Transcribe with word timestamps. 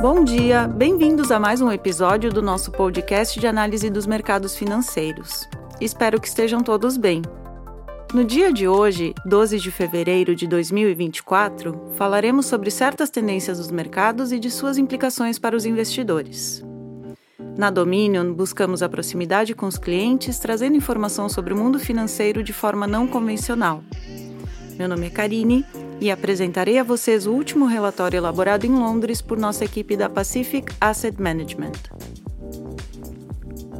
Bom 0.00 0.24
dia, 0.24 0.66
bem-vindos 0.66 1.30
a 1.30 1.38
mais 1.38 1.60
um 1.60 1.70
episódio 1.70 2.30
do 2.30 2.40
nosso 2.40 2.72
podcast 2.72 3.38
de 3.38 3.46
análise 3.46 3.90
dos 3.90 4.06
mercados 4.06 4.56
financeiros. 4.56 5.46
Espero 5.78 6.18
que 6.18 6.26
estejam 6.26 6.62
todos 6.62 6.96
bem. 6.96 7.20
No 8.14 8.24
dia 8.24 8.50
de 8.50 8.66
hoje, 8.66 9.14
12 9.26 9.58
de 9.58 9.70
fevereiro 9.70 10.34
de 10.34 10.46
2024, 10.46 11.92
falaremos 11.96 12.46
sobre 12.46 12.70
certas 12.70 13.10
tendências 13.10 13.58
dos 13.58 13.70
mercados 13.70 14.32
e 14.32 14.38
de 14.38 14.50
suas 14.50 14.78
implicações 14.78 15.38
para 15.38 15.54
os 15.54 15.66
investidores. 15.66 16.64
Na 17.58 17.68
Dominion, 17.68 18.32
buscamos 18.32 18.82
a 18.82 18.88
proximidade 18.88 19.54
com 19.54 19.66
os 19.66 19.76
clientes, 19.76 20.38
trazendo 20.38 20.78
informação 20.78 21.28
sobre 21.28 21.52
o 21.52 21.56
mundo 21.58 21.78
financeiro 21.78 22.42
de 22.42 22.54
forma 22.54 22.86
não 22.86 23.06
convencional. 23.06 23.84
Meu 24.78 24.88
nome 24.88 25.08
é 25.08 25.10
Karine 25.10 25.62
e 26.00 26.10
apresentarei 26.10 26.78
a 26.78 26.82
vocês 26.82 27.26
o 27.26 27.32
último 27.32 27.66
relatório 27.66 28.16
elaborado 28.16 28.64
em 28.64 28.70
Londres 28.70 29.20
por 29.20 29.38
nossa 29.38 29.64
equipe 29.64 29.96
da 29.96 30.08
Pacific 30.08 30.72
Asset 30.80 31.20
Management. 31.20 31.72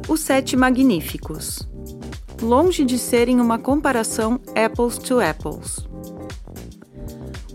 Os 0.07 0.19
Sete 0.19 0.55
Magníficos. 0.55 1.67
Longe 2.41 2.85
de 2.85 2.99
serem 2.99 3.39
uma 3.39 3.57
comparação 3.57 4.39
apples 4.55 4.97
to 4.97 5.19
apples. 5.19 5.87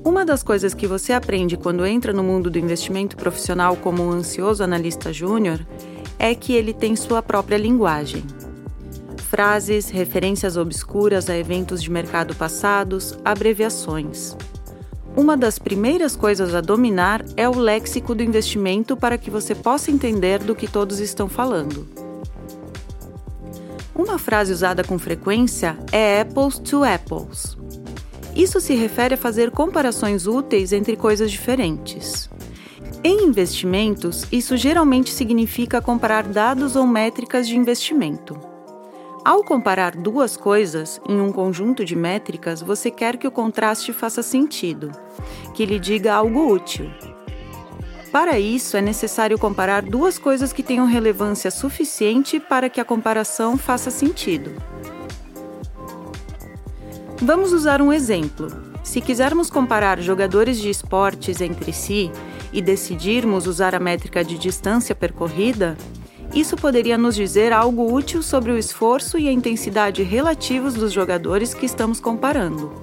Uma 0.05 0.24
das 0.24 0.43
coisas 0.43 0.74
que 0.74 0.87
você 0.87 1.12
aprende 1.12 1.57
quando 1.57 1.87
entra 1.87 2.12
no 2.12 2.23
mundo 2.23 2.51
do 2.51 2.59
investimento 2.59 3.16
profissional 3.16 3.77
como 3.77 4.02
um 4.02 4.10
ansioso 4.10 4.62
analista 4.62 5.12
júnior 5.12 5.65
é 6.19 6.35
que 6.35 6.52
ele 6.52 6.73
tem 6.73 6.96
sua 6.96 7.23
própria 7.23 7.57
linguagem 7.57 8.24
frases, 9.27 9.91
referências 9.91 10.57
obscuras 10.57 11.29
a 11.29 11.37
eventos 11.37 11.83
de 11.83 11.91
mercado 11.91 12.35
passados, 12.35 13.19
abreviações. 13.24 14.37
Uma 15.16 15.34
das 15.34 15.59
primeiras 15.59 16.15
coisas 16.15 16.55
a 16.55 16.61
dominar 16.61 17.24
é 17.38 17.48
o 17.48 17.59
léxico 17.59 18.15
do 18.15 18.23
investimento 18.23 18.95
para 18.95 19.16
que 19.16 19.30
você 19.30 19.54
possa 19.54 19.91
entender 19.91 20.41
do 20.41 20.54
que 20.54 20.68
todos 20.68 21.01
estão 21.01 21.27
falando. 21.27 21.88
Uma 23.95 24.18
frase 24.18 24.52
usada 24.52 24.85
com 24.85 24.99
frequência 24.99 25.79
é 25.91 26.21
apples 26.21 26.59
to 26.59 26.85
apples. 26.85 27.57
Isso 28.35 28.60
se 28.60 28.74
refere 28.74 29.15
a 29.15 29.16
fazer 29.16 29.51
comparações 29.51 30.26
úteis 30.26 30.71
entre 30.71 30.96
coisas 30.96 31.30
diferentes. 31.30 32.29
Em 33.02 33.24
investimentos, 33.24 34.26
isso 34.30 34.54
geralmente 34.54 35.10
significa 35.10 35.80
comparar 35.80 36.24
dados 36.24 36.76
ou 36.76 36.87
métricas 36.87 37.48
de 37.48 37.57
investimento. 37.57 38.38
Ao 39.27 39.43
comparar 39.43 39.96
duas 39.96 40.37
coisas 40.37 41.01
em 41.09 41.21
um 41.21 41.32
conjunto 41.32 41.85
de 41.85 41.96
métricas, 41.96 42.63
você 42.63 42.93
quer 42.93 43.16
que 43.16 43.27
o 43.27 43.30
contraste 43.32 43.93
faça 43.93 44.23
sentido, 44.23 44.93
que 45.52 45.66
lhe 45.66 45.80
diga 45.80 46.15
algo 46.15 46.49
útil. 46.49 46.88
Para 48.13 48.38
isso, 48.38 48.77
é 48.77 48.80
necessário 48.80 49.37
comparar 49.37 49.82
duas 49.82 50.16
coisas 50.16 50.52
que 50.52 50.63
tenham 50.63 50.87
relevância 50.87 51.51
suficiente 51.51 52.38
para 52.38 52.69
que 52.71 52.80
a 52.80 52.85
comparação 52.85 53.59
faça 53.59 53.91
sentido. 53.91 54.52
Vamos 57.21 57.52
usar 57.52 57.82
um 57.82 57.93
exemplo. 57.93 58.47
Se 58.85 59.01
quisermos 59.01 59.51
comparar 59.51 60.01
jogadores 60.01 60.57
de 60.57 60.71
esportes 60.71 61.41
entre 61.41 61.73
si 61.73 62.13
e 62.52 62.63
decidirmos 62.63 63.49
usar 63.49 63.74
a 63.74 63.80
métrica 63.80 64.22
de 64.22 64.38
distância 64.38 64.94
percorrida, 64.94 65.77
isso 66.37 66.54
poderia 66.54 66.98
nos 66.98 67.15
dizer 67.15 67.50
algo 67.50 67.91
útil 67.91 68.22
sobre 68.22 68.53
o 68.53 68.59
esforço 68.59 69.19
e 69.19 69.26
a 69.26 69.32
intensidade 69.32 70.03
relativos 70.03 70.75
dos 70.75 70.92
jogadores 70.92 71.54
que 71.54 71.65
estamos 71.65 71.98
comparando. 71.98 72.78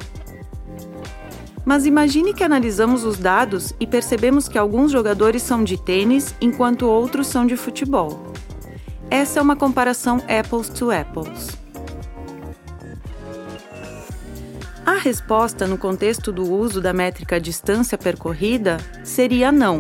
Mas 1.64 1.86
imagine 1.86 2.34
que 2.34 2.44
analisamos 2.44 3.04
os 3.04 3.18
dados 3.18 3.74
e 3.80 3.86
percebemos 3.86 4.50
que 4.50 4.58
alguns 4.58 4.92
jogadores 4.92 5.44
são 5.44 5.64
de 5.64 5.78
tênis 5.78 6.34
enquanto 6.42 6.88
outros 6.88 7.28
são 7.28 7.46
de 7.46 7.56
futebol. 7.56 8.34
Essa 9.10 9.40
é 9.40 9.42
uma 9.44 9.56
comparação 9.56 10.18
apples 10.28 10.68
to 10.70 10.92
apples. 10.92 11.56
A 14.84 14.96
resposta 14.96 15.68
no 15.68 15.78
contexto 15.78 16.32
do 16.32 16.52
uso 16.52 16.82
da 16.82 16.92
métrica 16.92 17.40
distância 17.40 17.98
percorrida 17.98 18.78
seria 19.04 19.52
não. 19.52 19.80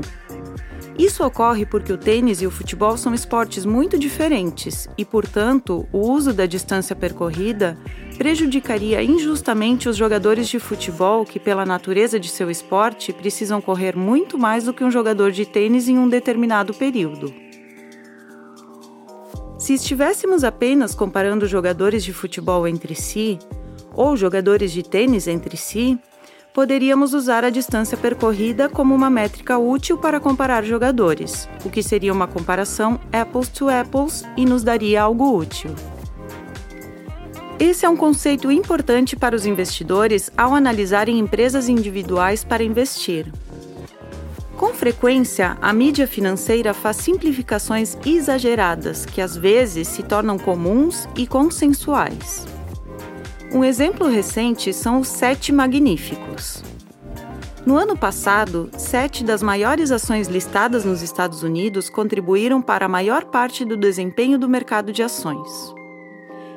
Isso 0.98 1.26
ocorre 1.26 1.66
porque 1.66 1.92
o 1.92 1.98
tênis 1.98 2.42
e 2.42 2.48
o 2.48 2.52
futebol 2.52 2.96
são 2.98 3.14
esportes 3.14 3.66
muito 3.66 3.98
diferentes 3.98 4.88
e, 4.96 5.04
portanto, 5.04 5.88
o 5.92 6.00
uso 6.00 6.31
da 6.31 6.46
distância 6.46 6.96
percorrida 6.96 7.78
prejudicaria 8.16 9.02
injustamente 9.02 9.90
os 9.90 9.98
jogadores 9.98 10.48
de 10.48 10.59
futebol 10.59 11.26
que, 11.26 11.40
pela 11.40 11.66
natureza 11.66 12.20
de 12.20 12.30
seu 12.30 12.50
esporte, 12.52 13.12
precisam 13.12 13.59
correr 13.59 13.96
muito 13.96 14.38
mais 14.38 14.66
do 14.66 14.74
que 14.74 14.84
um 14.84 14.92
jogador 14.92 15.31
de 15.31 15.46
tênis 15.48 15.88
em 15.88 15.98
um 15.98 16.08
determinado 16.08 16.76
período. 16.76 17.34
Se 19.58 19.74
estivéssemos 19.74 20.44
apenas 20.44 20.94
comparando 20.94 21.48
jogadores 21.48 22.04
de 22.04 22.14
futebol 22.14 22.68
entre 22.68 22.94
si, 22.94 23.40
ou 23.96 24.16
jogadores 24.16 24.72
de 24.72 24.84
tênis 24.84 25.28
entre 25.28 25.58
si, 25.58 25.98
poderíamos 26.53 27.14
usar 27.14 27.44
a 27.44 27.50
distância 27.50 27.97
percorrida 27.97 28.69
como 28.69 28.94
uma 28.94 29.09
métrica 29.09 29.58
útil 29.58 29.97
para 29.97 30.19
comparar 30.19 30.64
jogadores, 30.64 31.50
o 31.66 31.69
que 31.69 31.81
seria 31.81 32.14
uma 32.14 32.28
comparação 32.28 33.00
apples 33.12 33.50
to 33.50 33.69
apples 33.69 34.24
e 34.38 34.46
nos 34.46 34.63
daria 34.63 35.02
algo 35.02 35.36
útil. 35.36 35.74
Esse 37.59 37.86
é 37.86 37.90
um 37.90 37.96
conceito 37.96 38.52
importante 38.52 39.16
para 39.16 39.36
os 39.36 39.46
investidores 39.46 40.30
ao 40.38 40.53
analisarem 40.53 41.18
empresas 41.18 41.69
individuais 41.69 42.44
para 42.44 42.63
investir. 42.63 43.31
Com 44.58 44.74
frequência, 44.74 45.58
a 45.62 45.74
mídia 45.74 46.08
financeira 46.08 46.74
faz 46.74 46.97
simplificações 46.97 47.97
exageradas 48.06 49.06
que 49.06 49.22
às 49.22 49.36
vezes 49.36 49.88
se 49.88 50.03
tornam 50.03 50.38
comuns 50.38 51.08
e 51.16 51.25
consensuais. 51.25 52.53
Um 53.53 53.64
exemplo 53.64 54.08
recente 54.08 54.74
são 54.74 55.00
os 55.00 55.08
Sete 55.08 55.52
Magníficos. 55.52 56.64
No 57.64 57.78
ano 57.78 57.96
passado, 57.96 58.68
sete 58.75 59.24
das 59.24 59.44
maiores 59.44 59.91
ações 59.91 60.28
listadas 60.28 60.84
nos 60.84 61.03
Estados 61.03 61.44
Unidos 61.44 61.88
contribuíram 61.88 62.63
para 62.63 62.88
a 62.88 62.90
maior 62.90 63.25
parte 63.25 63.63
do 63.63 63.78
desempenho 63.78 64.40
do 64.40 64.50
mercado 64.50 64.92
de 64.92 65.03
ações. 65.03 65.47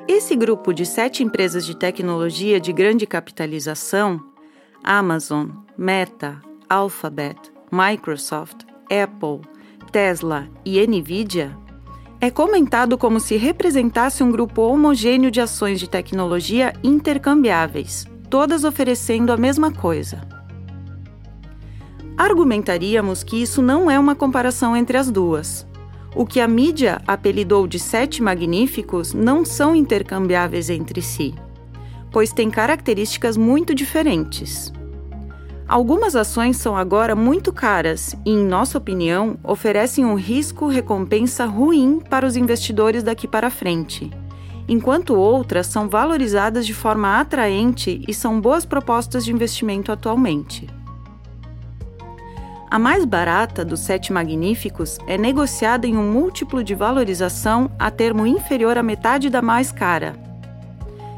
Esse 0.09 0.35
grupo 0.35 0.73
de 0.73 0.87
sete 0.87 1.23
empresas 1.23 1.67
de 1.67 1.77
tecnologia 1.77 2.59
de 2.59 2.73
grande 2.73 3.06
capitalização 3.06 4.19
Amazon, 4.83 5.51
Meta, 5.77 6.41
Alphabet, 6.67 7.39
Microsoft, 7.71 8.65
Apple, 8.91 9.43
Tesla 9.93 10.49
e 10.65 10.85
Nvidia 10.87 11.66
é 12.21 12.31
comentado 12.31 12.97
como 12.97 13.21
se 13.21 13.37
representasse 13.37 14.22
um 14.22 14.31
grupo 14.31 14.62
homogêneo 14.62 15.31
de 15.31 15.41
ações 15.41 15.78
de 15.78 15.88
tecnologia 15.88 16.72
intercambiáveis, 16.82 18.06
todas 18.31 18.65
oferecendo 18.65 19.32
a 19.32 19.37
mesma 19.37 19.71
coisa. 19.71 20.26
Argumentaríamos 22.16 23.22
que 23.22 23.41
isso 23.43 23.60
não 23.60 23.91
é 23.91 23.99
uma 23.99 24.15
comparação 24.15 24.75
entre 24.75 24.97
as 24.97 25.10
duas. 25.10 25.66
O 26.15 26.25
que 26.25 26.41
a 26.41 26.49
mídia 26.49 27.03
apelidou 27.06 27.66
de 27.66 27.78
sete 27.78 28.22
magníficos 28.22 29.12
não 29.12 29.44
são 29.44 29.76
intercambiáveis 29.76 30.71
entre 30.71 31.03
si, 31.03 31.34
pois 32.10 32.32
têm 32.32 32.50
características 32.50 33.37
muito 33.37 33.75
diferentes. 33.75 34.72
Algumas 35.69 36.15
ações 36.15 36.59
são 36.59 36.77
agora 36.77 37.16
muito 37.16 37.53
caras 37.53 38.15
e, 38.25 38.31
em 38.31 38.47
nossa 38.47 38.78
opinião, 38.78 39.37
oferecem 39.43 40.04
um 40.04 40.15
risco-recompensa 40.15 41.44
ruim 41.44 42.00
para 42.09 42.25
os 42.25 42.37
investidores 42.37 43.03
daqui 43.03 43.27
para 43.27 43.50
frente, 43.50 44.09
enquanto 44.69 45.16
outras 45.16 45.66
são 45.66 45.88
valorizadas 45.88 46.65
de 46.65 46.72
forma 46.72 47.19
atraente 47.19 48.00
e 48.06 48.15
são 48.15 48.41
boas 48.41 48.65
propostas 48.65 49.25
de 49.25 49.32
investimento 49.32 49.91
atualmente. 49.91 50.69
A 52.70 52.79
mais 52.79 53.05
barata 53.05 53.64
dos 53.64 53.81
sete 53.81 54.12
magníficos 54.12 54.99
é 55.06 55.19
negociada 55.19 55.87
em 55.87 55.96
um 55.96 56.12
múltiplo 56.12 56.62
de 56.62 56.76
valorização 56.76 57.70
a 57.76 57.91
termo 57.91 58.25
inferior 58.25 58.79
à 58.79 58.85
metade 58.85 59.29
da 59.31 59.43
mais 59.43 59.73
cara. 59.73 60.14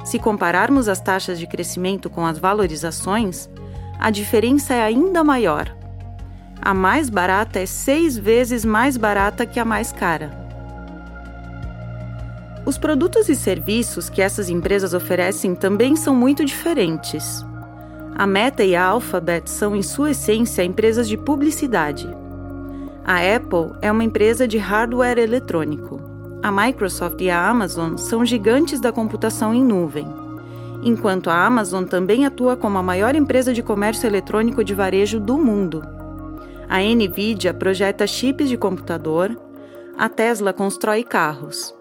Se 0.05 0.19
compararmos 0.19 0.89
as 0.89 1.01
taxas 1.01 1.39
de 1.39 1.47
crescimento 1.47 2.09
com 2.09 2.25
as 2.25 2.39
valorizações, 2.39 3.49
a 3.99 4.11
diferença 4.11 4.75
é 4.75 4.83
ainda 4.83 5.25
maior. 5.25 5.75
A 6.63 6.73
mais 6.73 7.11
barata 7.11 7.59
é 7.59 7.67
seis 7.67 8.17
vezes 8.17 8.65
mais 8.65 8.97
barata 8.97 9.45
que 9.45 9.59
a 9.59 9.65
mais 9.65 9.91
cara. 9.91 10.31
Os 12.65 12.79
produtos 12.79 13.29
e 13.29 13.35
serviços 13.35 14.09
que 14.09 14.23
essas 14.23 14.49
empresas 14.49 14.95
oferecem 14.95 15.55
também 15.55 15.97
são 15.97 16.15
muito 16.15 16.45
diferentes. 16.45 17.45
A 18.15 18.27
Meta 18.27 18.63
e 18.63 18.77
a 18.77 18.85
Alphabet 18.85 19.49
são, 19.49 19.75
em 19.75 19.83
sua 19.83 20.11
essência, 20.11 20.63
empresas 20.63 21.09
de 21.09 21.17
publicidade. 21.17 22.09
A 23.05 23.17
Apple 23.17 23.73
é 23.81 23.91
uma 23.91 24.05
empresa 24.05 24.47
de 24.47 24.59
hardware 24.59 25.19
eletrônico. 25.19 26.01
A 26.43 26.53
Microsoft 26.53 27.21
e 27.21 27.31
a 27.31 27.49
Amazon 27.49 27.97
são 27.97 28.25
gigantes 28.25 28.81
da 28.81 28.93
computação 28.93 29.55
em 29.55 29.65
nuvem 29.65 30.28
enquanto 30.83 31.31
a 31.31 31.45
Amazon 31.45 31.85
também 31.85 32.25
atua 32.25 32.57
como 32.57 32.79
a 32.79 32.83
maior 32.83 33.15
empresa 33.15 33.53
de 33.53 33.63
comércio 33.63 34.07
eletrônico 34.07 34.63
de 34.63 34.75
varejo 34.75 35.19
do 35.19 35.37
mundo. 35.39 35.83
A 36.69 36.79
Nvidia 36.81 37.55
projeta 37.55 38.07
chips 38.07 38.49
de 38.49 38.57
computador, 38.57 39.37
a 39.97 40.09
Tesla 40.09 40.53
constrói 40.53 41.03
carros. 41.03 41.75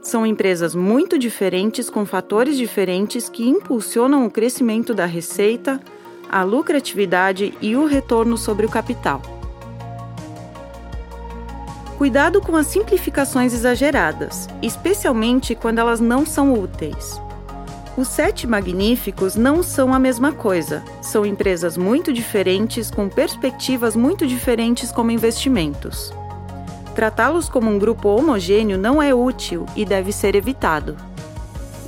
São 0.00 0.24
empresas 0.24 0.74
muito 0.74 1.18
diferentes 1.18 1.90
com 1.90 2.06
fatores 2.06 2.56
diferentes 2.56 3.28
que 3.28 3.46
impulsionam 3.46 4.24
o 4.24 4.30
crescimento 4.30 4.94
da 4.94 5.04
receita, 5.04 5.80
a 6.30 6.42
lucratividade 6.42 7.52
e 7.60 7.76
o 7.76 7.86
retorno 7.86 8.38
sobre 8.38 8.64
o 8.64 8.70
capital. 8.70 9.20
Cuidado 11.98 12.40
com 12.40 12.54
as 12.54 12.68
simplificações 12.68 13.52
exageradas, 13.52 14.48
especialmente 14.62 15.56
quando 15.56 15.80
elas 15.80 15.98
não 15.98 16.24
são 16.24 16.54
úteis. 16.54 17.20
Os 17.98 18.06
sete 18.06 18.46
magníficos 18.46 19.34
não 19.34 19.60
são 19.60 19.92
a 19.92 19.98
mesma 19.98 20.30
coisa. 20.30 20.84
São 21.02 21.26
empresas 21.26 21.76
muito 21.76 22.12
diferentes, 22.12 22.92
com 22.92 23.08
perspectivas 23.08 23.96
muito 23.96 24.24
diferentes 24.24 24.92
como 24.92 25.10
investimentos. 25.10 26.12
Tratá-los 26.94 27.48
como 27.48 27.68
um 27.68 27.76
grupo 27.76 28.08
homogêneo 28.08 28.78
não 28.78 29.02
é 29.02 29.12
útil 29.12 29.66
e 29.74 29.84
deve 29.84 30.12
ser 30.12 30.36
evitado. 30.36 30.96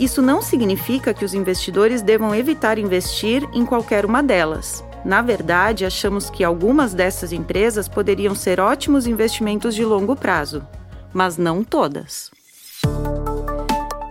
Isso 0.00 0.20
não 0.20 0.42
significa 0.42 1.14
que 1.14 1.24
os 1.24 1.32
investidores 1.32 2.02
devam 2.02 2.34
evitar 2.34 2.76
investir 2.76 3.48
em 3.52 3.64
qualquer 3.64 4.04
uma 4.04 4.20
delas. 4.20 4.82
Na 5.04 5.22
verdade, 5.22 5.84
achamos 5.84 6.28
que 6.28 6.42
algumas 6.42 6.92
dessas 6.92 7.32
empresas 7.32 7.86
poderiam 7.86 8.34
ser 8.34 8.58
ótimos 8.58 9.06
investimentos 9.06 9.76
de 9.76 9.84
longo 9.84 10.16
prazo, 10.16 10.66
mas 11.14 11.36
não 11.36 11.62
todas. 11.62 12.32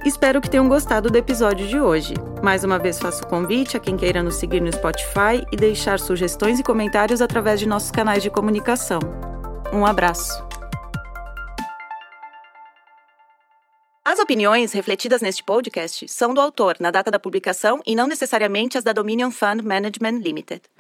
Espero 0.09 0.41
que 0.41 0.49
tenham 0.49 0.67
gostado 0.67 1.11
do 1.11 1.15
episódio 1.19 1.67
de 1.67 1.79
hoje. 1.79 2.15
Mais 2.41 2.63
uma 2.63 2.79
vez 2.79 2.97
faço 2.97 3.23
o 3.23 3.27
convite 3.27 3.77
a 3.77 3.79
quem 3.79 3.95
queira 3.95 4.23
nos 4.23 4.37
seguir 4.37 4.59
no 4.59 4.73
Spotify 4.73 5.45
e 5.51 5.55
deixar 5.55 5.99
sugestões 5.99 6.59
e 6.59 6.63
comentários 6.63 7.21
através 7.21 7.59
de 7.59 7.67
nossos 7.67 7.91
canais 7.91 8.23
de 8.23 8.31
comunicação. 8.31 8.99
Um 9.71 9.85
abraço. 9.85 10.43
As 14.03 14.17
opiniões 14.17 14.73
refletidas 14.73 15.21
neste 15.21 15.43
podcast 15.43 16.07
são 16.07 16.33
do 16.33 16.41
autor 16.41 16.77
na 16.79 16.89
data 16.89 17.11
da 17.11 17.19
publicação 17.19 17.79
e 17.85 17.95
não 17.95 18.07
necessariamente 18.07 18.79
as 18.79 18.83
da 18.83 18.91
Dominion 18.91 19.29
Fund 19.29 19.61
Management 19.61 20.21
Limited. 20.23 20.63